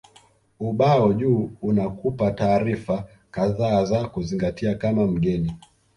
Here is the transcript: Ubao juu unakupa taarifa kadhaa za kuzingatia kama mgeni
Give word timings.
Ubao 0.59 1.13
juu 1.13 1.51
unakupa 1.61 2.31
taarifa 2.31 3.05
kadhaa 3.31 3.85
za 3.85 4.07
kuzingatia 4.09 4.75
kama 4.75 5.07
mgeni 5.07 5.53